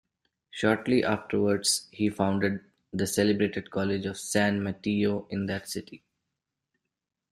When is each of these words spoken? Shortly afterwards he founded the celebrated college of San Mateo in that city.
Shortly 0.49 1.03
afterwards 1.03 1.87
he 1.91 2.09
founded 2.09 2.61
the 2.91 3.05
celebrated 3.05 3.69
college 3.69 4.07
of 4.07 4.17
San 4.17 4.63
Mateo 4.63 5.27
in 5.29 5.45
that 5.45 5.69
city. 5.69 6.01